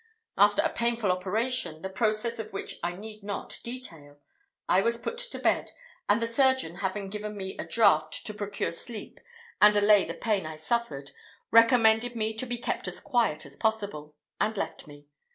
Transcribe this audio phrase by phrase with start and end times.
[0.35, 4.17] After a painful operation, the process of which I need not detail,
[4.67, 5.73] I was put to bed,
[6.09, 9.19] and the surgeon having given me a draught to procure sleep
[9.61, 11.11] and allay the pain I suffered,
[11.51, 15.05] recommended me to be kept as quiet as possible, and left me.